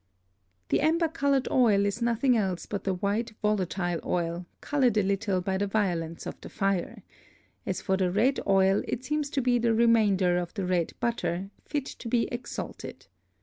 The 0.69 0.81
Amber 0.81 1.07
coloured 1.09 1.47
Oil 1.51 1.85
is 1.85 2.01
nothing 2.01 2.35
else 2.35 2.65
but 2.65 2.85
the 2.85 2.95
white 2.95 3.33
volatile 3.39 3.99
Oil, 4.03 4.47
coloured 4.59 4.97
a 4.97 5.03
little 5.03 5.41
by 5.41 5.59
the 5.59 5.67
Violence 5.67 6.25
of 6.25 6.41
the 6.41 6.49
Fire: 6.49 7.03
As 7.67 7.81
for 7.83 7.97
the 7.97 8.09
red 8.09 8.39
Oil, 8.47 8.81
it 8.87 9.03
seems 9.03 9.29
to 9.29 9.43
be 9.43 9.59
the 9.59 9.75
Remainder 9.75 10.37
of 10.39 10.55
the 10.55 10.65
red 10.65 10.93
Butter, 10.99 11.51
fit 11.65 11.85
to 11.85 12.07
be 12.09 12.23
exalted. 12.31 13.05